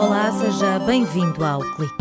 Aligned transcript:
Olá, 0.00 0.32
seja 0.32 0.78
bem-vindo 0.86 1.44
ao 1.44 1.60
Clique. 1.60 1.92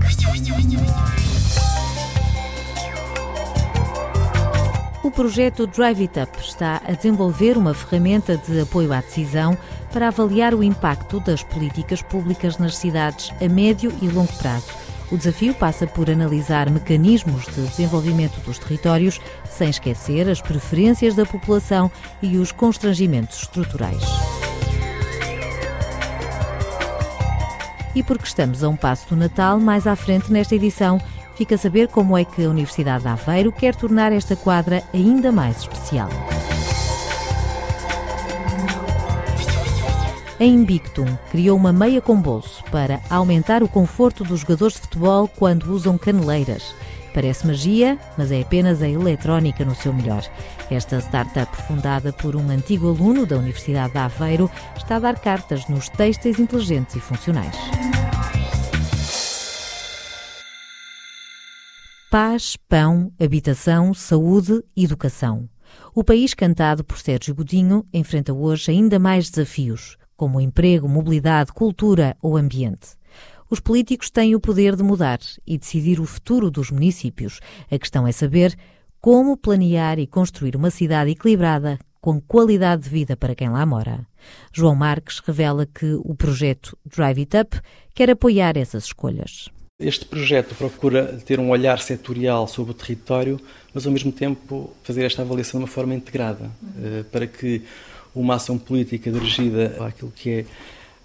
O 5.04 5.12
projeto 5.12 5.68
Drive 5.68 6.04
It 6.04 6.18
Up 6.22 6.40
está 6.40 6.82
a 6.88 6.94
desenvolver 6.94 7.58
uma 7.58 7.74
ferramenta 7.74 8.38
de 8.38 8.62
apoio 8.62 8.94
à 8.94 9.02
decisão 9.02 9.58
para 9.92 10.08
avaliar 10.08 10.54
o 10.54 10.64
impacto 10.64 11.20
das 11.20 11.44
políticas 11.44 12.02
públicas 12.02 12.58
nas 12.58 12.78
cidades 12.78 13.34
a 13.42 13.50
médio 13.50 13.92
e 14.02 14.08
longo 14.08 14.32
prazo. 14.38 14.72
O 15.12 15.18
desafio 15.18 15.54
passa 15.54 15.86
por 15.86 16.10
analisar 16.10 16.70
mecanismos 16.70 17.44
de 17.48 17.62
desenvolvimento 17.62 18.40
dos 18.46 18.58
territórios, 18.58 19.20
sem 19.50 19.70
esquecer 19.70 20.30
as 20.30 20.42
preferências 20.42 21.14
da 21.14 21.26
população 21.26 21.92
e 22.22 22.38
os 22.38 22.54
constrangimentos 22.54 23.42
estruturais. 23.42 24.43
E 27.96 28.02
porque 28.02 28.26
estamos 28.26 28.64
a 28.64 28.70
um 28.70 28.76
passo 28.76 29.10
do 29.10 29.16
Natal, 29.16 29.60
mais 29.60 29.86
à 29.86 29.96
frente 29.96 30.32
nesta 30.32 30.56
edição, 30.56 31.00
fica 31.36 31.56
a 31.56 31.58
saber 31.58 31.88
como 31.88 32.18
é 32.18 32.26
que 32.26 32.44
a 32.44 32.50
Universidade 32.50 33.04
de 33.04 33.10
Aveiro 33.10 33.52
quer 33.52 33.76
tornar 33.76 34.12
esta 34.12 34.36
quadra 34.36 34.84
ainda 34.94 35.32
mais 35.32 35.58
especial. 35.58 36.10
A 40.40 40.44
Invictum 40.44 41.06
criou 41.32 41.56
uma 41.56 41.72
meia 41.72 42.02
com 42.02 42.20
bolso 42.20 42.64
para 42.72 43.00
aumentar 43.10 43.62
o 43.64 43.68
conforto 43.68 44.24
dos 44.24 44.42
jogadores 44.42 44.76
de 44.76 44.82
futebol 44.82 45.28
quando 45.28 45.72
usam 45.72 45.98
caneleiras. 45.98 46.76
Parece 47.14 47.46
magia, 47.46 48.00
mas 48.18 48.32
é 48.32 48.42
apenas 48.42 48.82
a 48.82 48.90
eletrónica 48.90 49.64
no 49.64 49.76
seu 49.76 49.94
melhor. 49.94 50.24
Esta 50.72 50.98
startup, 51.00 51.56
fundada 51.68 52.12
por 52.12 52.36
um 52.36 52.50
antigo 52.50 52.90
aluno 52.90 53.26
da 53.26 53.38
Universidade 53.38 53.94
de 53.94 54.00
Aveiro, 54.00 54.50
está 54.76 54.96
a 54.96 55.00
dar 55.00 55.20
cartas 55.20 55.68
nos 55.68 55.90
têxteis 55.90 56.40
inteligentes 56.40 56.96
e 56.96 57.00
funcionais. 57.00 57.56
Paz, 62.10 62.58
pão, 62.70 63.12
habitação, 63.20 63.94
saúde, 63.94 64.64
educação. 64.76 65.50
O 65.96 66.04
país 66.04 66.34
cantado 66.34 66.84
por 66.84 67.00
Sérgio 67.00 67.34
Godinho 67.34 67.86
enfrenta 67.92 68.34
hoje 68.34 68.72
ainda 68.72 69.00
mais 69.00 69.30
desafios, 69.30 69.98
como 70.16 70.40
emprego, 70.40 70.88
mobilidade, 70.88 71.52
cultura 71.52 72.16
ou 72.22 72.38
ambiente. 72.38 72.90
Os 73.50 73.60
políticos 73.60 74.10
têm 74.10 74.36
o 74.36 74.40
poder 74.40 74.76
de 74.76 74.84
mudar 74.84 75.20
e 75.46 75.58
decidir 75.58 76.00
o 76.00 76.06
futuro 76.06 76.50
dos 76.50 76.72
municípios. 76.72 77.40
A 77.72 77.78
questão 77.78 78.08
é 78.08 78.12
saber 78.12 78.58
como 79.00 79.36
planear 79.36 80.00
e 80.00 80.08
construir 80.08 80.56
uma 80.56 80.70
cidade 80.70 81.12
equilibrada 81.12 81.78
com 82.00 82.20
qualidade 82.20 82.84
de 82.84 82.90
vida 82.90 83.16
para 83.16 83.36
quem 83.36 83.50
lá 83.50 83.66
mora. 83.66 84.06
João 84.52 84.76
Marques 84.76 85.20
revela 85.20 85.66
que 85.66 85.94
o 86.04 86.14
projeto 86.16 86.78
Drive 86.86 87.20
It 87.20 87.38
Up 87.38 87.62
quer 87.94 88.10
apoiar 88.10 88.58
essas 88.58 88.86
escolhas. 88.86 89.50
Este 89.80 90.06
projeto 90.06 90.54
procura 90.56 91.18
ter 91.26 91.40
um 91.40 91.50
olhar 91.50 91.80
setorial 91.80 92.48
sobre 92.48 92.72
o 92.72 92.74
território, 92.74 93.40
mas 93.74 93.86
ao 93.86 93.92
mesmo 93.92 94.12
tempo 94.12 94.74
fazer 94.84 95.04
esta 95.04 95.22
avaliação 95.22 95.60
de 95.60 95.64
uma 95.64 95.72
forma 95.72 95.96
integrada, 95.96 96.52
eh, 96.82 97.04
para 97.12 97.26
que 97.26 97.62
uma 98.14 98.36
ação 98.36 98.58
política 98.58 99.12
dirigida 99.12 99.76
àquilo 99.80 100.12
que 100.12 100.30
é 100.30 100.46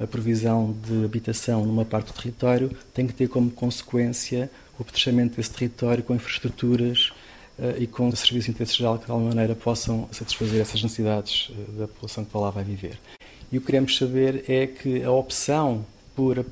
a 0.00 0.06
previsão 0.06 0.74
de 0.86 1.04
habitação 1.04 1.64
numa 1.64 1.84
parte 1.84 2.12
do 2.12 2.12
território 2.12 2.70
tem 2.94 3.06
que 3.06 3.12
ter 3.12 3.28
como 3.28 3.50
consequência 3.50 4.50
o 4.78 4.82
apetrechamento 4.82 5.36
desse 5.36 5.50
território 5.50 6.04
com 6.04 6.14
infraestruturas 6.14 7.10
uh, 7.58 7.74
e 7.78 7.86
com 7.86 8.10
serviços 8.14 8.44
de 8.44 8.50
interesse 8.52 8.74
geral 8.74 8.98
que 8.98 9.06
de 9.06 9.10
alguma 9.10 9.30
maneira 9.30 9.54
possam 9.54 10.08
satisfazer 10.12 10.60
essas 10.60 10.82
necessidades 10.82 11.48
uh, 11.48 11.72
da 11.72 11.88
população 11.88 12.24
que 12.24 12.30
para 12.30 12.40
lá 12.40 12.50
vai 12.50 12.64
viver. 12.64 12.98
E 13.50 13.58
o 13.58 13.60
que 13.60 13.66
queremos 13.66 13.96
saber 13.96 14.44
é 14.48 14.66
que 14.66 15.02
a 15.02 15.10
opção 15.10 15.84
por 16.14 16.44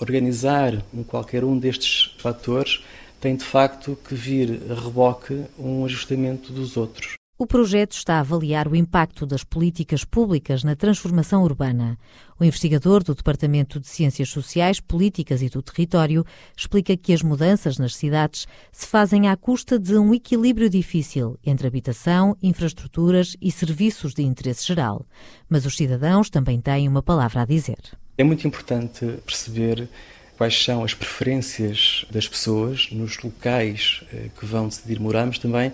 organizar 0.00 0.82
um, 0.92 1.04
qualquer 1.04 1.44
um 1.44 1.58
destes 1.58 2.14
fatores 2.18 2.82
tem 3.20 3.36
de 3.36 3.44
facto 3.44 3.96
que 4.06 4.14
vir 4.14 4.60
a 4.70 4.74
reboque 4.74 5.44
um 5.58 5.84
ajustamento 5.84 6.52
dos 6.52 6.76
outros. 6.76 7.14
O 7.36 7.48
projeto 7.48 7.94
está 7.94 8.18
a 8.18 8.20
avaliar 8.20 8.68
o 8.68 8.76
impacto 8.76 9.26
das 9.26 9.42
políticas 9.42 10.04
públicas 10.04 10.62
na 10.62 10.76
transformação 10.76 11.42
urbana. 11.42 11.98
O 12.38 12.44
investigador 12.44 13.02
do 13.02 13.12
Departamento 13.12 13.80
de 13.80 13.88
Ciências 13.88 14.28
Sociais, 14.28 14.78
Políticas 14.78 15.42
e 15.42 15.48
do 15.48 15.60
Território 15.60 16.24
explica 16.56 16.96
que 16.96 17.12
as 17.12 17.22
mudanças 17.22 17.76
nas 17.76 17.96
cidades 17.96 18.46
se 18.70 18.86
fazem 18.86 19.28
à 19.28 19.36
custa 19.36 19.80
de 19.80 19.96
um 19.96 20.14
equilíbrio 20.14 20.70
difícil 20.70 21.36
entre 21.44 21.66
habitação, 21.66 22.36
infraestruturas 22.40 23.36
e 23.42 23.50
serviços 23.50 24.14
de 24.14 24.22
interesse 24.22 24.64
geral. 24.64 25.04
Mas 25.48 25.66
os 25.66 25.76
cidadãos 25.76 26.30
também 26.30 26.60
têm 26.60 26.86
uma 26.86 27.02
palavra 27.02 27.42
a 27.42 27.44
dizer. 27.44 27.80
É 28.16 28.22
muito 28.22 28.46
importante 28.46 29.04
perceber 29.26 29.88
quais 30.36 30.62
são 30.62 30.84
as 30.84 30.94
preferências 30.94 32.06
das 32.12 32.28
pessoas 32.28 32.90
nos 32.92 33.20
locais 33.20 34.04
eh, 34.12 34.28
que 34.38 34.46
vão 34.46 34.68
decidir 34.68 35.00
morar, 35.00 35.26
mas 35.26 35.38
também 35.38 35.72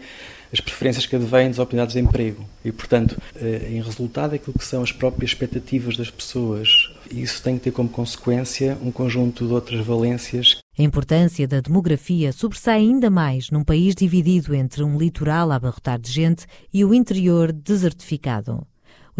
as 0.52 0.60
preferências 0.60 1.06
que 1.06 1.16
advêm 1.16 1.48
das 1.48 1.58
oportunidades 1.58 1.94
de 1.94 2.00
emprego. 2.00 2.44
E, 2.64 2.72
portanto, 2.72 3.16
eh, 3.36 3.68
em 3.70 3.80
resultado, 3.80 4.34
aquilo 4.34 4.58
que 4.58 4.64
são 4.64 4.82
as 4.82 4.92
próprias 4.92 5.30
expectativas 5.30 5.96
das 5.96 6.10
pessoas. 6.10 6.90
Isso 7.10 7.42
tem 7.42 7.56
que 7.56 7.64
ter 7.64 7.70
como 7.70 7.88
consequência 7.88 8.76
um 8.82 8.90
conjunto 8.90 9.46
de 9.46 9.52
outras 9.52 9.84
valências. 9.84 10.58
A 10.78 10.82
importância 10.82 11.46
da 11.46 11.60
demografia 11.60 12.32
sobressai 12.32 12.78
ainda 12.78 13.10
mais 13.10 13.50
num 13.50 13.64
país 13.64 13.94
dividido 13.94 14.54
entre 14.54 14.82
um 14.82 14.98
litoral 14.98 15.50
a 15.50 15.56
abarrotar 15.56 16.00
de 16.00 16.10
gente 16.10 16.46
e 16.72 16.84
o 16.84 16.94
interior 16.94 17.52
desertificado. 17.52 18.66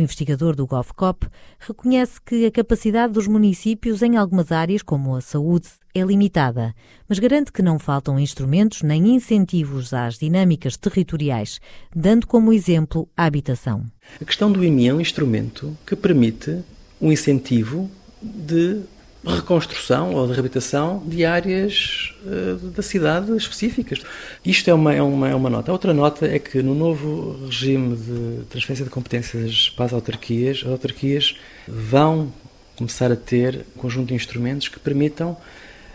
O 0.01 0.03
investigador 0.03 0.57
do 0.57 0.67
GovCop 0.67 1.29
reconhece 1.59 2.19
que 2.25 2.47
a 2.47 2.51
capacidade 2.51 3.13
dos 3.13 3.27
municípios 3.27 4.01
em 4.01 4.17
algumas 4.17 4.51
áreas, 4.51 4.83
como 4.83 5.15
a 5.15 5.21
saúde, 5.21 5.69
é 5.95 6.01
limitada, 6.01 6.75
mas 7.07 7.19
garante 7.19 7.53
que 7.53 7.61
não 7.61 7.79
faltam 7.79 8.19
instrumentos 8.19 8.81
nem 8.81 9.15
incentivos 9.15 9.93
às 9.93 10.19
dinâmicas 10.19 10.79
territoriais, 10.79 11.61
dando 11.95 12.27
como 12.27 12.51
exemplo 12.51 13.07
a 13.15 13.27
habitação. 13.27 13.85
A 14.19 14.25
questão 14.25 14.51
do 14.51 14.65
IMI 14.65 14.89
é 14.89 14.95
um 14.95 15.03
instrumento 15.03 15.77
que 15.87 15.95
permite 15.95 16.65
um 16.99 17.13
incentivo 17.13 17.91
de 18.23 18.81
reconstrução 19.25 20.15
ou 20.15 20.27
de 20.27 20.33
reabilitação 20.33 21.03
de 21.07 21.25
áreas 21.25 22.15
uh, 22.25 22.57
da 22.71 22.83
cidade 22.83 23.37
específicas. 23.37 24.01
Isto 24.45 24.71
é 24.71 24.75
uma, 24.75 24.95
é, 24.95 25.03
uma, 25.03 25.29
é 25.29 25.35
uma 25.35 25.51
nota. 25.51 25.71
A 25.71 25.75
outra 25.75 25.93
nota 25.93 26.27
é 26.27 26.39
que 26.39 26.63
no 26.63 26.75
novo 26.75 27.39
regime 27.45 27.97
de 27.97 28.45
transferência 28.47 28.85
de 28.85 28.91
competências 28.91 29.69
para 29.71 29.87
as 29.87 29.93
autarquias, 29.93 30.63
as 30.65 30.71
autarquias 30.71 31.37
vão 31.69 32.33
começar 32.77 33.13
a 33.13 33.17
ter 33.17 33.67
um 33.77 33.81
conjunto 33.81 34.09
de 34.09 34.15
instrumentos 34.15 34.69
que 34.69 34.79
permitam 34.79 35.37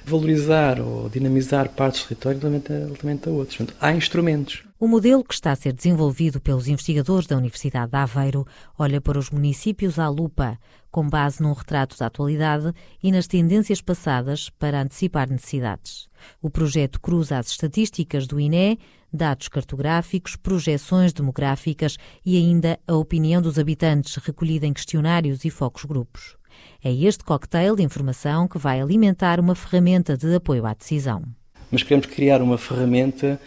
valorizar 0.05 0.79
ou 0.79 1.09
dinamizar 1.09 1.69
partes 1.69 2.03
do 2.03 2.15
território 2.15 2.39
relativamente 2.39 3.27
a 3.27 3.31
outros. 3.31 3.57
Portanto, 3.57 3.77
há 3.79 3.93
instrumentos. 3.93 4.63
O 4.79 4.87
modelo 4.87 5.23
que 5.23 5.33
está 5.33 5.51
a 5.51 5.55
ser 5.55 5.73
desenvolvido 5.73 6.39
pelos 6.39 6.67
investigadores 6.67 7.27
da 7.27 7.37
Universidade 7.37 7.91
de 7.91 7.97
Aveiro 7.97 8.45
olha 8.77 9.01
para 9.01 9.17
os 9.17 9.29
municípios 9.29 9.97
à 9.97 10.07
lupa, 10.09 10.59
com 10.91 11.09
base 11.09 11.41
num 11.41 11.53
retrato 11.53 11.97
da 11.97 12.05
atualidade 12.05 12.73
e 13.01 13.11
nas 13.11 13.25
tendências 13.25 13.81
passadas 13.81 14.49
para 14.49 14.81
antecipar 14.81 15.29
necessidades. 15.29 16.07
O 16.41 16.49
projeto 16.49 16.99
cruza 16.99 17.37
as 17.37 17.47
estatísticas 17.47 18.27
do 18.27 18.39
INE, 18.39 18.79
dados 19.11 19.47
cartográficos, 19.47 20.35
projeções 20.35 21.13
demográficas 21.13 21.97
e 22.25 22.37
ainda 22.37 22.79
a 22.87 22.95
opinião 22.95 23.41
dos 23.41 23.57
habitantes 23.57 24.15
recolhida 24.17 24.67
em 24.67 24.73
questionários 24.73 25.45
e 25.45 25.49
focos 25.49 25.85
grupos. 25.85 26.35
É 26.83 26.93
este 26.93 27.23
cocktail 27.23 27.75
de 27.75 27.83
informação 27.83 28.47
que 28.47 28.57
vai 28.57 28.79
alimentar 28.79 29.39
uma 29.39 29.55
ferramenta 29.55 30.15
de 30.15 30.35
apoio 30.35 30.65
à 30.65 30.73
decisão. 30.73 31.23
Mas 31.71 31.83
queremos 31.83 32.05
criar 32.05 32.41
uma 32.41 32.57
ferramenta 32.57 33.39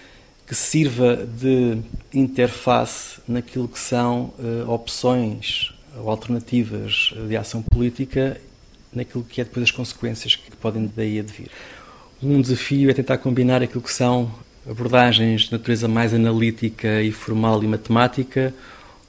que 0.47 0.55
sirva 0.55 1.17
de 1.17 1.79
interface 2.13 3.21
naquilo 3.29 3.69
que 3.69 3.79
são 3.79 4.33
uh, 4.39 4.71
opções 4.71 5.75
ou 5.97 6.11
alternativas 6.11 7.13
de 7.29 7.37
ação 7.37 7.63
política, 7.63 8.41
naquilo 8.93 9.23
que 9.23 9.41
é 9.41 9.45
depois 9.45 9.65
as 9.65 9.71
consequências 9.71 10.35
que 10.35 10.51
podem 10.57 10.91
daí 10.97 11.21
advir. 11.21 11.51
Um 12.23 12.41
desafio 12.41 12.91
é 12.91 12.95
tentar 12.95 13.19
combinar 13.19 13.63
aquilo 13.63 13.83
que 13.83 13.93
são 13.93 14.31
abordagens 14.69 15.43
de 15.43 15.53
natureza 15.53 15.87
mais 15.87 16.13
analítica 16.13 17.03
e 17.03 17.13
formal 17.13 17.63
e 17.63 17.67
matemática 17.67 18.55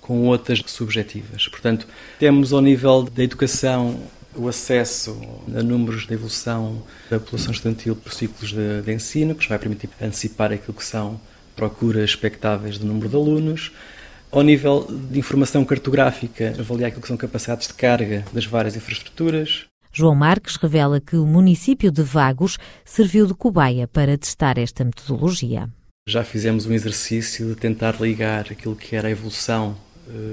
com 0.10 0.26
outras 0.26 0.64
subjetivas. 0.66 1.48
Portanto, 1.48 1.88
temos 2.18 2.52
ao 2.52 2.62
nível 2.62 3.04
da 3.04 3.24
educação 3.24 4.00
o 4.36 4.48
acesso 4.48 5.22
a 5.56 5.62
números 5.62 6.08
de 6.08 6.14
evolução 6.16 6.82
da 7.12 7.20
população 7.20 7.52
estudantil 7.52 7.96
por 7.96 8.12
ciclos 8.12 8.52
de, 8.52 8.82
de 8.82 8.92
ensino, 8.92 9.36
que 9.36 9.42
nos 9.42 9.48
vai 9.48 9.60
permitir 9.60 9.88
antecipar 10.02 10.52
aquilo 10.52 10.74
que 10.74 10.84
são 10.84 11.22
procuras 11.56 12.10
expectáveis 12.10 12.80
do 12.80 12.88
número 12.88 13.08
de 13.08 13.16
alunos. 13.16 13.72
Ao 14.32 14.42
nível 14.42 14.88
de 14.90 15.20
informação 15.20 15.64
cartográfica, 15.64 16.56
avaliar 16.58 16.88
aquilo 16.88 17.04
que 17.04 17.08
são 17.08 17.18
capacidades 17.18 17.68
de 17.68 17.76
carga 17.76 18.26
das 18.34 18.48
várias 18.48 18.76
infraestruturas. 18.76 19.66
João 19.94 20.16
Marques 20.16 20.56
revela 20.56 21.00
que 21.00 21.18
o 21.18 21.26
município 21.28 21.92
de 21.92 22.02
Vagos 22.02 22.58
serviu 22.84 23.28
de 23.28 23.36
cobaia 23.36 23.88
para 23.88 24.18
testar 24.18 24.58
esta 24.58 24.84
metodologia. 24.84 25.70
Já 26.08 26.24
fizemos 26.24 26.66
um 26.66 26.74
exercício 26.74 27.46
de 27.46 27.56
tentar 27.56 28.02
ligar 28.02 28.48
aquilo 28.50 28.76
que 28.76 28.96
era 28.96 29.08
a 29.08 29.12
evolução 29.12 29.78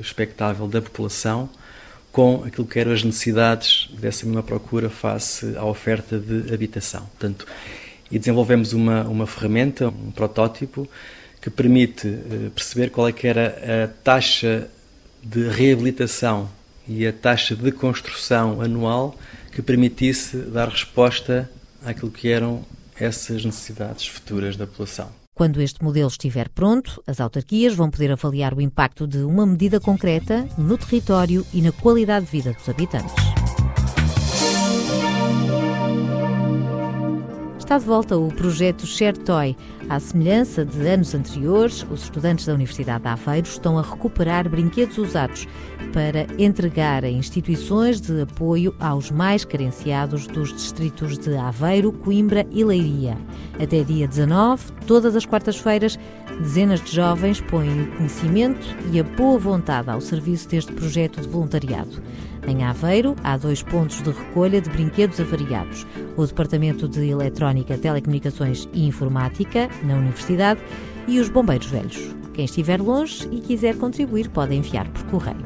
expectável 0.00 0.67
da 0.67 0.81
população 0.81 1.49
com 2.12 2.44
aquilo 2.44 2.67
que 2.67 2.78
eram 2.78 2.93
as 2.93 3.05
necessidades 3.05 3.90
dessa 3.99 4.25
mesma 4.25 4.43
procura 4.43 4.88
face 4.88 5.55
à 5.56 5.64
oferta 5.64 6.19
de 6.19 6.52
habitação. 6.52 7.02
Portanto, 7.02 7.46
e 8.11 8.19
desenvolvemos 8.19 8.73
uma, 8.73 9.02
uma 9.02 9.26
ferramenta, 9.26 9.88
um 9.88 10.11
protótipo, 10.11 10.88
que 11.43 11.50
permite 11.50 12.08
eh, 12.08 12.50
perceber 12.55 12.90
qual 12.90 13.06
é 13.06 13.12
que 13.12 13.26
era 13.26 13.84
a 13.84 13.88
taxa 14.02 14.69
de 15.23 15.49
reabilitação 15.49 16.49
e 16.88 17.06
a 17.06 17.12
taxa 17.12 17.55
de 17.55 17.70
construção 17.70 18.61
anual 18.61 19.19
que 19.52 19.61
permitisse 19.61 20.37
dar 20.38 20.69
resposta 20.69 21.50
àquilo 21.84 22.11
que 22.11 22.28
eram 22.28 22.64
essas 22.99 23.44
necessidades 23.44 24.06
futuras 24.06 24.56
da 24.56 24.67
população. 24.67 25.25
Quando 25.37 25.61
este 25.61 25.85
modelo 25.85 26.09
estiver 26.09 26.49
pronto, 26.49 27.03
as 27.06 27.21
autarquias 27.21 27.75
vão 27.75 27.91
poder 27.91 28.11
avaliar 28.11 28.55
o 28.55 28.61
impacto 28.62 29.06
de 29.06 29.19
uma 29.19 29.44
medida 29.44 29.79
concreta 29.79 30.49
no 30.56 30.79
território 30.79 31.44
e 31.53 31.61
na 31.61 31.73
qualidade 31.73 32.25
de 32.25 32.33
vida 32.33 32.55
dos 32.55 32.67
habitantes. 32.71 33.45
Está 37.66 37.78
de 37.78 37.84
volta 37.84 38.16
o 38.16 38.28
projeto 38.28 38.86
Share 38.86 39.18
Toy. 39.18 39.56
À 39.88 39.98
semelhança 39.98 40.64
de 40.64 40.86
anos 40.86 41.16
anteriores, 41.16 41.84
os 41.90 42.04
estudantes 42.04 42.46
da 42.46 42.54
Universidade 42.54 43.02
de 43.02 43.08
Aveiro 43.08 43.48
estão 43.48 43.76
a 43.76 43.82
recuperar 43.82 44.48
brinquedos 44.48 44.96
usados 44.98 45.48
para 45.92 46.28
entregar 46.38 47.04
a 47.04 47.10
instituições 47.10 48.00
de 48.00 48.20
apoio 48.20 48.72
aos 48.78 49.10
mais 49.10 49.44
carenciados 49.44 50.28
dos 50.28 50.52
distritos 50.52 51.18
de 51.18 51.36
Aveiro, 51.36 51.90
Coimbra 51.90 52.46
e 52.52 52.62
Leiria. 52.62 53.18
Até 53.60 53.82
dia 53.82 54.06
19, 54.06 54.70
todas 54.86 55.16
as 55.16 55.26
quartas-feiras, 55.26 55.98
dezenas 56.41 56.81
de 56.81 56.94
jovens 56.94 57.41
põem 57.41 57.83
o 57.83 57.97
conhecimento 57.97 58.67
e 58.93 59.00
a 59.00 59.05
boa 59.05 59.38
vontade 59.38 59.91
ao 59.91 60.00
serviço 60.00 60.49
deste 60.49 60.73
projeto 60.73 61.21
de 61.21 61.29
voluntariado. 61.29 62.03
Em 62.47 62.62
Aveiro, 62.65 63.17
há 63.25 63.37
dois 63.37 63.62
pontos 63.62 64.03
de 64.03 64.11
recolha 64.11 64.61
de 64.61 64.71
brinquedos 64.71 65.21
avariados: 65.21 65.87
o 66.17 66.25
Departamento 66.25 66.88
de 66.88 67.09
Eletrónica, 67.09 67.77
Telecomunicações 67.77 68.69
e 68.73 68.87
Informática, 68.87 69.69
na 69.83 69.97
Universidade, 69.97 70.61
e 71.09 71.19
os 71.19 71.29
Bombeiros 71.29 71.67
Velhos. 71.67 72.15
Quem 72.35 72.44
estiver 72.44 72.81
longe 72.81 73.27
e 73.33 73.41
quiser 73.41 73.77
contribuir 73.77 74.29
pode 74.29 74.55
enviar 74.55 74.88
por 74.88 75.05
correio. 75.05 75.44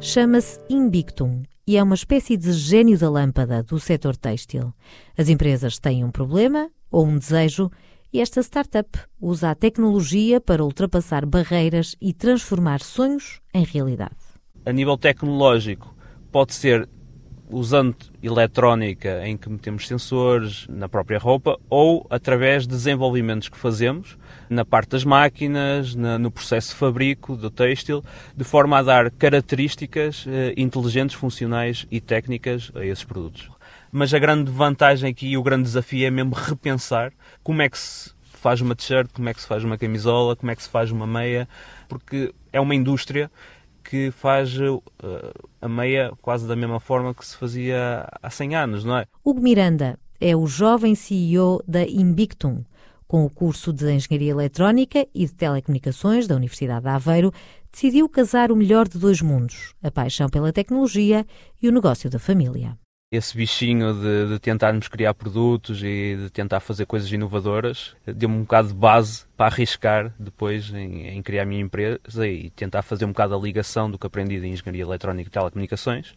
Chama-se 0.00 0.58
Invictum 0.68 1.42
e 1.70 1.76
é 1.76 1.82
uma 1.84 1.94
espécie 1.94 2.36
de 2.36 2.50
gênio 2.52 2.98
da 2.98 3.08
lâmpada 3.08 3.62
do 3.62 3.78
setor 3.78 4.16
têxtil. 4.16 4.74
As 5.16 5.28
empresas 5.28 5.78
têm 5.78 6.02
um 6.02 6.10
problema 6.10 6.68
ou 6.90 7.06
um 7.06 7.16
desejo 7.16 7.70
e 8.12 8.20
esta 8.20 8.42
startup 8.42 8.98
usa 9.20 9.52
a 9.52 9.54
tecnologia 9.54 10.40
para 10.40 10.64
ultrapassar 10.64 11.24
barreiras 11.24 11.94
e 12.00 12.12
transformar 12.12 12.80
sonhos 12.80 13.40
em 13.54 13.62
realidade. 13.62 14.16
A 14.66 14.72
nível 14.72 14.98
tecnológico, 14.98 15.94
pode 16.32 16.54
ser 16.54 16.88
usando 17.50 17.96
eletrónica 18.22 19.26
em 19.26 19.36
que 19.36 19.48
metemos 19.48 19.86
sensores 19.86 20.66
na 20.68 20.88
própria 20.88 21.18
roupa 21.18 21.58
ou 21.68 22.06
através 22.08 22.62
de 22.62 22.68
desenvolvimentos 22.68 23.48
que 23.48 23.56
fazemos 23.56 24.16
na 24.48 24.64
parte 24.64 24.90
das 24.90 25.04
máquinas, 25.04 25.94
na, 25.94 26.18
no 26.18 26.30
processo 26.30 26.70
de 26.70 26.74
fabrico 26.76 27.36
do 27.36 27.50
têxtil, 27.50 28.04
de 28.36 28.44
forma 28.44 28.78
a 28.78 28.82
dar 28.82 29.10
características 29.10 30.24
eh, 30.28 30.54
inteligentes, 30.56 31.14
funcionais 31.14 31.86
e 31.90 32.00
técnicas 32.00 32.70
a 32.74 32.84
esses 32.84 33.04
produtos. 33.04 33.48
Mas 33.92 34.14
a 34.14 34.18
grande 34.18 34.50
vantagem 34.50 35.10
aqui 35.10 35.28
e 35.28 35.36
o 35.36 35.42
grande 35.42 35.64
desafio 35.64 36.06
é 36.06 36.10
mesmo 36.10 36.34
repensar 36.34 37.12
como 37.42 37.62
é 37.62 37.68
que 37.68 37.78
se 37.78 38.12
faz 38.40 38.60
uma 38.60 38.74
t-shirt, 38.74 39.10
como 39.12 39.28
é 39.28 39.34
que 39.34 39.40
se 39.40 39.46
faz 39.46 39.62
uma 39.62 39.76
camisola, 39.76 40.34
como 40.34 40.50
é 40.50 40.56
que 40.56 40.62
se 40.62 40.68
faz 40.68 40.90
uma 40.90 41.06
meia, 41.06 41.48
porque 41.88 42.32
é 42.52 42.60
uma 42.60 42.74
indústria 42.74 43.30
que 43.82 44.10
faz 44.10 44.56
uh, 44.58 44.82
a 45.60 45.68
meia 45.68 46.12
quase 46.20 46.46
da 46.46 46.56
mesma 46.56 46.80
forma 46.80 47.14
que 47.14 47.26
se 47.26 47.36
fazia 47.36 48.08
há 48.22 48.30
100 48.30 48.56
anos, 48.56 48.84
não 48.84 48.98
é? 48.98 49.06
Hugo 49.24 49.40
Miranda 49.40 49.98
é 50.20 50.36
o 50.36 50.46
jovem 50.46 50.94
CEO 50.94 51.62
da 51.66 51.82
Invictum. 51.82 52.64
Com 53.06 53.24
o 53.24 53.30
curso 53.30 53.72
de 53.72 53.92
Engenharia 53.92 54.30
Eletrónica 54.30 55.04
e 55.12 55.26
de 55.26 55.34
Telecomunicações 55.34 56.28
da 56.28 56.36
Universidade 56.36 56.82
de 56.82 56.88
Aveiro, 56.88 57.32
decidiu 57.72 58.08
casar 58.08 58.52
o 58.52 58.56
melhor 58.56 58.86
de 58.86 58.98
dois 58.98 59.20
mundos, 59.20 59.74
a 59.82 59.90
paixão 59.90 60.28
pela 60.28 60.52
tecnologia 60.52 61.26
e 61.60 61.68
o 61.68 61.72
negócio 61.72 62.08
da 62.08 62.20
família 62.20 62.78
esse 63.10 63.36
bichinho 63.36 63.92
de, 63.92 64.28
de, 64.28 64.38
tentarmos 64.38 64.86
criar 64.86 65.14
produtos 65.14 65.82
e 65.82 66.16
de 66.16 66.30
tentar 66.30 66.60
fazer 66.60 66.86
coisas 66.86 67.10
inovadoras 67.10 67.96
deu-me 68.06 68.36
um 68.36 68.42
bocado 68.42 68.68
de 68.68 68.74
base 68.74 69.24
para 69.36 69.46
arriscar 69.46 70.14
depois 70.16 70.72
em, 70.72 71.08
em, 71.08 71.22
criar 71.22 71.42
a 71.42 71.46
minha 71.46 71.60
empresa 71.60 72.28
e 72.28 72.50
tentar 72.50 72.82
fazer 72.82 73.04
um 73.04 73.08
bocado 73.08 73.34
a 73.34 73.38
ligação 73.38 73.90
do 73.90 73.98
que 73.98 74.06
aprendi 74.06 74.40
de 74.40 74.46
Engenharia 74.46 74.82
Eletrónica 74.82 75.28
e 75.28 75.32
Telecomunicações 75.32 76.14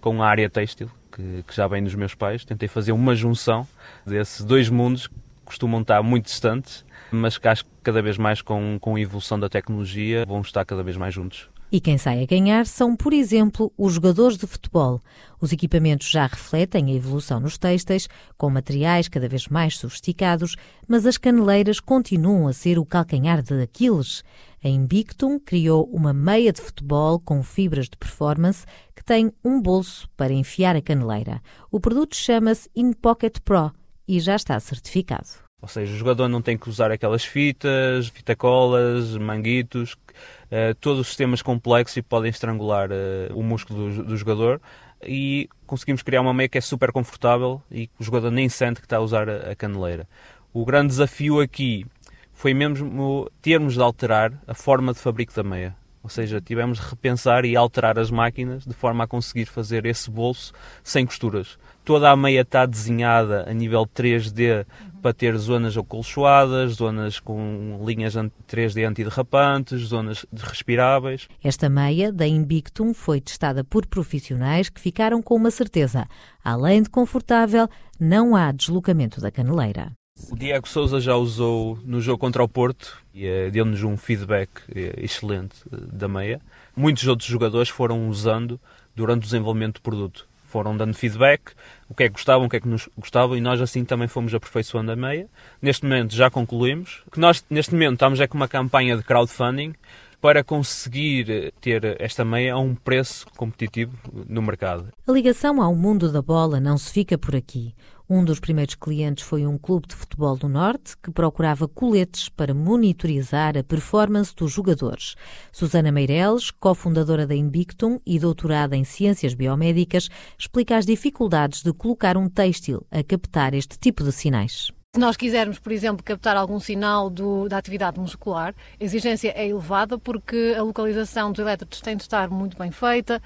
com 0.00 0.22
a 0.22 0.28
área 0.28 0.48
têxtil, 0.48 0.90
que, 1.12 1.44
que 1.46 1.54
já 1.54 1.66
vem 1.66 1.84
dos 1.84 1.94
meus 1.94 2.14
pais. 2.14 2.44
Tentei 2.44 2.68
fazer 2.68 2.92
uma 2.92 3.14
junção 3.14 3.68
desses 4.06 4.42
dois 4.42 4.68
mundos 4.70 5.06
que 5.08 5.14
costumam 5.44 5.82
estar 5.82 6.02
muito 6.02 6.24
distantes, 6.24 6.86
mas 7.10 7.36
que 7.36 7.46
acho 7.46 7.64
que 7.64 7.70
cada 7.82 8.00
vez 8.00 8.16
mais 8.16 8.40
com, 8.40 8.78
com 8.80 8.96
a 8.96 9.00
evolução 9.00 9.38
da 9.38 9.48
tecnologia 9.48 10.24
vão 10.26 10.40
estar 10.40 10.64
cada 10.64 10.82
vez 10.82 10.96
mais 10.96 11.12
juntos. 11.12 11.50
E 11.72 11.80
quem 11.80 11.96
sai 11.96 12.22
a 12.22 12.26
ganhar 12.26 12.66
são, 12.66 12.96
por 12.96 13.12
exemplo, 13.12 13.72
os 13.78 13.94
jogadores 13.94 14.36
de 14.36 14.46
futebol. 14.46 15.00
Os 15.40 15.52
equipamentos 15.52 16.10
já 16.10 16.26
refletem 16.26 16.90
a 16.90 16.94
evolução 16.94 17.38
nos 17.38 17.56
têxteis, 17.56 18.08
com 18.36 18.50
materiais 18.50 19.08
cada 19.08 19.28
vez 19.28 19.46
mais 19.46 19.76
sofisticados, 19.78 20.56
mas 20.88 21.06
as 21.06 21.16
caneleiras 21.16 21.78
continuam 21.78 22.48
a 22.48 22.52
ser 22.52 22.76
o 22.76 22.84
calcanhar 22.84 23.40
de 23.40 23.62
Aquiles. 23.62 24.24
A 24.64 24.68
Invictum 24.68 25.38
criou 25.38 25.88
uma 25.92 26.12
meia 26.12 26.52
de 26.52 26.60
futebol 26.60 27.20
com 27.20 27.40
fibras 27.42 27.88
de 27.88 27.96
performance 27.96 28.66
que 28.94 29.04
tem 29.04 29.32
um 29.44 29.62
bolso 29.62 30.08
para 30.16 30.32
enfiar 30.32 30.74
a 30.74 30.82
caneleira. 30.82 31.40
O 31.70 31.78
produto 31.78 32.16
chama-se 32.16 32.68
InPocket 32.74 33.38
Pro 33.44 33.72
e 34.08 34.18
já 34.18 34.34
está 34.34 34.58
certificado. 34.58 35.49
Ou 35.62 35.68
seja, 35.68 35.92
o 35.92 35.96
jogador 35.96 36.28
não 36.28 36.40
tem 36.40 36.56
que 36.56 36.68
usar 36.68 36.90
aquelas 36.90 37.24
fitas, 37.24 38.08
fitacolas, 38.08 39.16
manguitos, 39.16 39.92
uh, 39.92 40.74
todos 40.80 41.00
os 41.00 41.08
sistemas 41.08 41.42
complexos 41.42 41.98
e 41.98 42.02
podem 42.02 42.30
estrangular 42.30 42.90
uh, 42.90 43.38
o 43.38 43.42
músculo 43.42 43.90
do, 43.90 44.04
do, 44.04 44.16
jogador. 44.16 44.60
E 45.02 45.48
conseguimos 45.66 46.02
criar 46.02 46.22
uma 46.22 46.32
meia 46.32 46.48
que 46.48 46.58
é 46.58 46.60
super 46.60 46.92
confortável 46.92 47.62
e 47.70 47.86
que 47.86 48.00
o 48.00 48.04
jogador 48.04 48.30
nem 48.30 48.48
sente 48.48 48.80
que 48.80 48.86
está 48.86 48.96
a 48.96 49.00
usar 49.00 49.28
a, 49.28 49.50
a 49.50 49.56
caneleira. 49.56 50.08
O 50.52 50.64
grande 50.64 50.88
desafio 50.88 51.40
aqui 51.40 51.86
foi 52.32 52.54
mesmo 52.54 53.30
termos 53.42 53.74
de 53.74 53.82
alterar 53.82 54.32
a 54.46 54.54
forma 54.54 54.94
de 54.94 54.98
fabrico 54.98 55.34
da 55.34 55.42
meia. 55.42 55.76
Ou 56.02 56.08
seja, 56.08 56.40
tivemos 56.40 56.78
de 56.78 56.86
repensar 56.86 57.44
e 57.44 57.54
alterar 57.54 57.98
as 57.98 58.10
máquinas 58.10 58.64
de 58.64 58.72
forma 58.72 59.04
a 59.04 59.06
conseguir 59.06 59.46
fazer 59.46 59.84
esse 59.84 60.10
bolso 60.10 60.52
sem 60.82 61.04
costuras. 61.04 61.58
Toda 61.84 62.10
a 62.10 62.16
meia 62.16 62.40
está 62.40 62.64
desenhada 62.64 63.44
a 63.48 63.52
nível 63.52 63.86
3D 63.86 64.64
para 65.02 65.12
ter 65.12 65.36
zonas 65.36 65.76
acolchoadas, 65.76 66.74
zonas 66.74 67.20
com 67.20 67.82
linhas 67.84 68.14
3D 68.48 68.88
antiderrapantes, 68.88 69.80
zonas 69.82 70.24
respiráveis. 70.32 71.28
Esta 71.42 71.68
meia 71.68 72.12
da 72.12 72.26
Invictum 72.26 72.94
foi 72.94 73.20
testada 73.20 73.62
por 73.62 73.86
profissionais 73.86 74.68
que 74.68 74.80
ficaram 74.80 75.20
com 75.20 75.34
uma 75.34 75.50
certeza. 75.50 76.06
Além 76.42 76.82
de 76.82 76.90
confortável, 76.90 77.68
não 77.98 78.34
há 78.34 78.52
deslocamento 78.52 79.20
da 79.20 79.30
caneleira. 79.30 79.99
O 80.30 80.36
Diego 80.36 80.68
Souza 80.68 81.00
já 81.00 81.16
usou 81.16 81.78
no 81.84 82.00
jogo 82.00 82.18
contra 82.18 82.42
o 82.42 82.48
Porto 82.48 82.98
e 83.14 83.26
uh, 83.26 83.50
deu-nos 83.50 83.82
um 83.82 83.96
feedback 83.96 84.50
uh, 84.68 85.00
excelente 85.00 85.54
uh, 85.72 85.76
da 85.76 86.08
meia. 86.08 86.40
Muitos 86.76 87.06
outros 87.06 87.28
jogadores 87.28 87.68
foram 87.68 88.08
usando 88.08 88.60
durante 88.94 89.22
o 89.22 89.24
desenvolvimento 89.24 89.74
do 89.74 89.82
produto 89.82 90.28
foram 90.50 90.76
dando 90.76 90.94
feedback, 90.94 91.52
o 91.88 91.94
que 91.94 92.02
é 92.02 92.08
que 92.08 92.14
gostavam, 92.14 92.48
o 92.48 92.50
que 92.50 92.56
é 92.56 92.60
que 92.60 92.66
nos 92.66 92.88
gostavam, 92.98 93.36
e 93.36 93.40
nós 93.40 93.60
assim 93.60 93.84
também 93.84 94.08
fomos 94.08 94.34
aperfeiçoando 94.34 94.90
a 94.90 94.96
meia. 94.96 95.28
Neste 95.62 95.84
momento 95.84 96.12
já 96.12 96.28
concluímos, 96.28 97.04
que 97.12 97.20
nós 97.20 97.44
neste 97.48 97.72
momento 97.72 97.92
estamos 97.92 98.20
é 98.20 98.26
com 98.26 98.36
uma 98.36 98.48
campanha 98.48 98.96
de 98.96 99.02
crowdfunding 99.04 99.74
para 100.20 100.44
conseguir 100.44 101.52
ter 101.60 101.96
esta 101.98 102.24
meia 102.24 102.54
a 102.54 102.58
um 102.58 102.74
preço 102.74 103.26
competitivo 103.36 103.96
no 104.28 104.42
mercado. 104.42 104.88
A 105.06 105.12
ligação 105.12 105.62
ao 105.62 105.74
mundo 105.74 106.12
da 106.12 106.20
bola 106.20 106.60
não 106.60 106.76
se 106.76 106.92
fica 106.92 107.16
por 107.16 107.34
aqui. 107.34 107.74
Um 108.12 108.24
dos 108.24 108.40
primeiros 108.40 108.74
clientes 108.74 109.22
foi 109.22 109.46
um 109.46 109.56
clube 109.56 109.86
de 109.86 109.94
futebol 109.94 110.36
do 110.36 110.48
Norte 110.48 110.96
que 111.00 111.12
procurava 111.12 111.68
coletes 111.68 112.28
para 112.28 112.52
monitorizar 112.52 113.56
a 113.56 113.62
performance 113.62 114.34
dos 114.34 114.50
jogadores. 114.50 115.14
Susana 115.52 115.92
Meireles, 115.92 116.50
cofundadora 116.50 117.24
da 117.24 117.36
Invictum 117.36 118.00
e 118.04 118.18
doutorada 118.18 118.76
em 118.76 118.82
Ciências 118.82 119.32
Biomédicas, 119.32 120.08
explica 120.36 120.76
as 120.76 120.84
dificuldades 120.84 121.62
de 121.62 121.72
colocar 121.72 122.16
um 122.16 122.28
têxtil 122.28 122.84
a 122.90 123.00
captar 123.04 123.54
este 123.54 123.78
tipo 123.78 124.02
de 124.02 124.10
sinais. 124.10 124.72
Se 124.92 125.00
nós 125.00 125.16
quisermos, 125.16 125.60
por 125.60 125.70
exemplo, 125.70 126.02
captar 126.02 126.36
algum 126.36 126.58
sinal 126.58 127.08
do, 127.08 127.48
da 127.48 127.58
atividade 127.58 128.00
muscular, 128.00 128.52
a 128.80 128.84
exigência 128.84 129.32
é 129.36 129.46
elevada 129.46 129.96
porque 129.96 130.56
a 130.58 130.64
localização 130.64 131.30
dos 131.30 131.38
elétrodos 131.38 131.80
tem 131.80 131.96
de 131.96 132.02
estar 132.02 132.28
muito 132.28 132.58
bem 132.58 132.72
feita. 132.72 133.22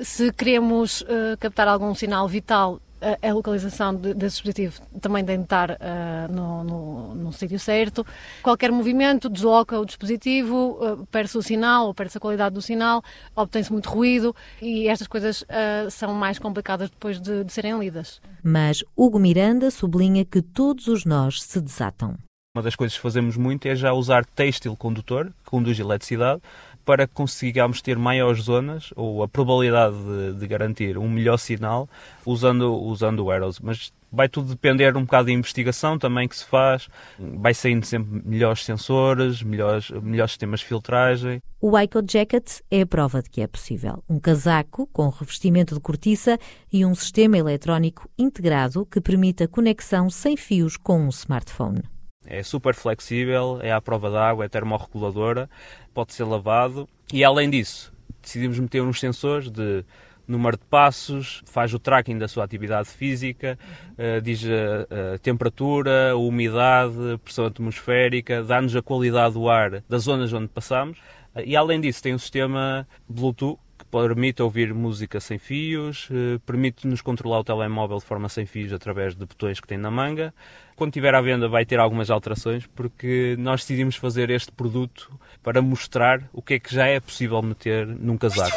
Se 0.00 0.32
queremos 0.32 1.02
uh, 1.02 1.36
captar 1.38 1.68
algum 1.68 1.94
sinal 1.94 2.26
vital, 2.26 2.80
a, 3.22 3.28
a 3.28 3.34
localização 3.34 3.94
de, 3.94 4.14
desse 4.14 4.36
dispositivo 4.36 4.80
também 5.00 5.24
tem 5.24 5.38
de 5.38 5.44
estar 5.44 5.70
uh, 5.70 6.32
no, 6.32 6.64
no, 6.64 7.14
no 7.14 7.32
sítio 7.32 7.58
certo. 7.58 8.06
Qualquer 8.42 8.72
movimento 8.72 9.28
desloca 9.28 9.78
o 9.78 9.84
dispositivo, 9.84 10.78
uh, 10.80 11.06
perde-se 11.06 11.36
o 11.36 11.42
sinal 11.42 11.86
ou 11.86 11.94
perde-se 11.94 12.18
a 12.18 12.20
qualidade 12.20 12.54
do 12.54 12.62
sinal, 12.62 13.02
obtém-se 13.36 13.72
muito 13.72 13.88
ruído 13.90 14.34
e 14.60 14.88
estas 14.88 15.06
coisas 15.06 15.42
uh, 15.42 15.90
são 15.90 16.14
mais 16.14 16.38
complicadas 16.38 16.88
depois 16.90 17.20
de, 17.20 17.44
de 17.44 17.52
serem 17.52 17.78
lidas. 17.78 18.20
Mas 18.42 18.82
Hugo 18.96 19.18
Miranda 19.18 19.70
sublinha 19.70 20.24
que 20.24 20.40
todos 20.40 20.86
os 20.86 21.04
nós 21.04 21.42
se 21.42 21.60
desatam. 21.60 22.16
Uma 22.56 22.62
das 22.62 22.76
coisas 22.76 22.96
que 22.96 23.02
fazemos 23.02 23.36
muito 23.36 23.66
é 23.66 23.74
já 23.74 23.92
usar 23.92 24.24
têxtil 24.24 24.76
condutor, 24.76 25.26
que 25.26 25.50
conduz 25.50 25.76
eletricidade, 25.80 26.40
para 26.84 27.06
consigamos 27.06 27.80
ter 27.80 27.98
maiores 27.98 28.42
zonas 28.42 28.92
ou 28.94 29.22
a 29.22 29.28
probabilidade 29.28 29.96
de, 29.96 30.38
de, 30.38 30.46
garantir 30.46 30.98
um 30.98 31.08
melhor 31.08 31.38
sinal 31.38 31.88
usando, 32.24 32.74
usando 32.74 33.24
o 33.24 33.30
Arrows. 33.30 33.60
Mas 33.60 33.92
vai 34.12 34.28
tudo 34.28 34.50
depender 34.50 34.96
um 34.96 35.02
bocado 35.02 35.26
da 35.26 35.32
investigação 35.32 35.98
também 35.98 36.28
que 36.28 36.36
se 36.36 36.44
faz. 36.44 36.88
Vai 37.18 37.54
saindo 37.54 37.84
sempre 37.84 38.22
melhores 38.24 38.64
sensores, 38.64 39.42
melhores, 39.42 39.90
melhores 39.90 40.32
sistemas 40.32 40.60
de 40.60 40.66
filtragem. 40.66 41.40
O 41.60 41.78
Ico 41.78 42.00
Jacket 42.06 42.60
é 42.70 42.82
a 42.82 42.86
prova 42.86 43.22
de 43.22 43.30
que 43.30 43.40
é 43.40 43.46
possível. 43.46 44.02
Um 44.08 44.20
casaco 44.20 44.86
com 44.92 45.08
revestimento 45.08 45.74
de 45.74 45.80
cortiça 45.80 46.38
e 46.72 46.84
um 46.84 46.94
sistema 46.94 47.38
eletrónico 47.38 48.08
integrado 48.18 48.86
que 48.86 49.00
permite 49.00 49.44
a 49.44 49.48
conexão 49.48 50.10
sem 50.10 50.36
fios 50.36 50.76
com 50.76 51.00
um 51.00 51.08
smartphone. 51.08 51.93
É 52.26 52.42
super 52.42 52.74
flexível, 52.74 53.58
é 53.62 53.72
à 53.72 53.80
prova 53.80 54.10
d'água, 54.10 54.44
é 54.44 54.48
termorreguladora, 54.48 55.48
pode 55.92 56.12
ser 56.12 56.24
lavado 56.24 56.88
e 57.12 57.22
além 57.22 57.50
disso 57.50 57.92
decidimos 58.22 58.58
meter 58.58 58.82
uns 58.82 58.98
sensores 58.98 59.50
de 59.50 59.84
número 60.26 60.56
de 60.56 60.64
passos, 60.64 61.42
faz 61.44 61.74
o 61.74 61.78
tracking 61.78 62.18
da 62.18 62.26
sua 62.26 62.44
atividade 62.44 62.88
física, 62.88 63.58
uh, 63.92 64.20
diz 64.22 64.42
a, 64.44 65.14
a, 65.14 65.18
temperatura, 65.18 66.12
a 66.12 66.16
umidade, 66.16 66.94
a 67.14 67.18
pressão 67.18 67.44
atmosférica, 67.44 68.42
dá-nos 68.42 68.74
a 68.74 68.82
qualidade 68.82 69.34
do 69.34 69.48
ar 69.48 69.82
das 69.88 70.04
zonas 70.04 70.32
onde 70.32 70.48
passamos. 70.48 70.98
E 71.44 71.56
além 71.56 71.80
disso, 71.80 72.02
tem 72.02 72.14
um 72.14 72.18
sistema 72.18 72.86
Bluetooth 73.08 73.58
permite 74.02 74.42
ouvir 74.42 74.74
música 74.74 75.20
sem 75.20 75.38
fios, 75.38 76.08
uh, 76.10 76.38
permite-nos 76.40 77.00
controlar 77.00 77.40
o 77.40 77.44
telemóvel 77.44 77.98
de 77.98 78.04
forma 78.04 78.28
sem 78.28 78.46
fios 78.46 78.72
através 78.72 79.14
de 79.14 79.24
botões 79.24 79.60
que 79.60 79.68
tem 79.68 79.78
na 79.78 79.90
manga 79.90 80.34
quando 80.76 80.92
tiver 80.92 81.14
à 81.14 81.20
venda 81.20 81.48
vai 81.48 81.64
ter 81.64 81.78
algumas 81.78 82.10
alterações 82.10 82.66
porque 82.66 83.36
nós 83.38 83.60
decidimos 83.60 83.96
fazer 83.96 84.30
este 84.30 84.50
produto 84.52 85.10
para 85.42 85.62
mostrar 85.62 86.28
o 86.32 86.42
que 86.42 86.54
é 86.54 86.58
que 86.58 86.74
já 86.74 86.86
é 86.86 86.98
possível 86.98 87.40
meter 87.42 87.86
num 87.86 88.16
casaco. 88.16 88.56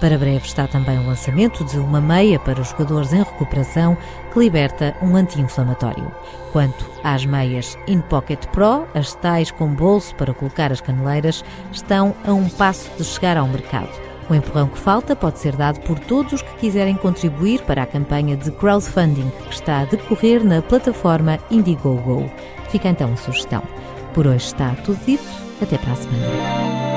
Para 0.00 0.16
breve 0.16 0.46
está 0.46 0.68
também 0.68 0.96
o 0.98 1.06
lançamento 1.06 1.64
de 1.64 1.76
uma 1.76 2.00
meia 2.00 2.38
para 2.38 2.60
os 2.60 2.68
jogadores 2.68 3.12
em 3.12 3.18
recuperação 3.18 3.96
que 4.32 4.38
liberta 4.38 4.94
um 5.02 5.16
anti-inflamatório. 5.16 6.12
Quanto 6.52 6.88
às 7.02 7.26
meias 7.26 7.76
In 7.88 8.00
Pocket 8.02 8.46
Pro, 8.46 8.86
as 8.94 9.14
tais 9.14 9.50
com 9.50 9.74
bolso 9.74 10.14
para 10.14 10.32
colocar 10.32 10.70
as 10.70 10.80
caneleiras, 10.80 11.44
estão 11.72 12.14
a 12.24 12.32
um 12.32 12.48
passo 12.48 12.90
de 12.96 13.04
chegar 13.04 13.36
ao 13.36 13.48
mercado. 13.48 13.90
O 14.30 14.34
empurrão 14.34 14.68
que 14.68 14.78
falta 14.78 15.16
pode 15.16 15.40
ser 15.40 15.56
dado 15.56 15.80
por 15.80 15.98
todos 15.98 16.34
os 16.34 16.42
que 16.42 16.56
quiserem 16.56 16.94
contribuir 16.94 17.62
para 17.62 17.82
a 17.82 17.86
campanha 17.86 18.36
de 18.36 18.52
crowdfunding 18.52 19.32
que 19.48 19.54
está 19.54 19.80
a 19.80 19.84
decorrer 19.84 20.44
na 20.44 20.62
plataforma 20.62 21.38
Indiegogo. 21.50 22.30
Fica 22.68 22.88
então 22.88 23.12
a 23.12 23.16
sugestão. 23.16 23.62
Por 24.12 24.26
hoje 24.26 24.46
está 24.46 24.74
tudo 24.84 25.00
dito. 25.04 25.26
Até 25.60 25.76
para 25.76 25.92
a 25.92 25.96
semana. 25.96 26.87